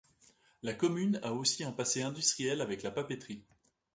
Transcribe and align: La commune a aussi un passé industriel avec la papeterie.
La 0.63 0.73
commune 0.73 1.19
a 1.21 1.31
aussi 1.31 1.63
un 1.63 1.71
passé 1.71 2.01
industriel 2.01 2.61
avec 2.61 2.81
la 2.81 2.89
papeterie. 2.89 3.43